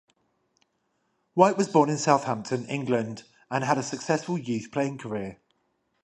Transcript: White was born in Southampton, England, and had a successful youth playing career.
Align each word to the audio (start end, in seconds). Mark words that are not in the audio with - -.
White 1.35 1.57
was 1.59 1.67
born 1.69 1.87
in 1.91 1.99
Southampton, 1.99 2.65
England, 2.65 3.21
and 3.51 3.63
had 3.63 3.77
a 3.77 3.83
successful 3.83 4.35
youth 4.35 4.71
playing 4.71 4.97
career. 4.97 5.37